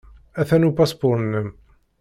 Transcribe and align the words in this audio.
Atan 0.39 0.67
upaspuṛ-nnem. 0.69 1.49